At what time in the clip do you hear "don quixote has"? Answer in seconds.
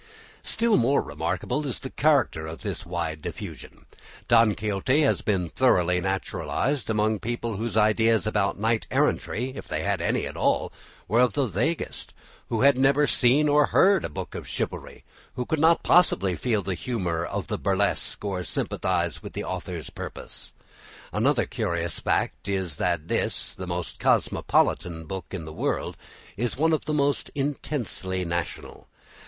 4.27-5.21